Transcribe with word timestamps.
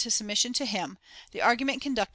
^ 0.09 0.11
submission 0.11 0.51
to 0.51 0.65
him, 0.65 0.97
the 1.29 1.43
argument 1.43 1.79
conducted 1.79 2.05
IX. 2.09 2.09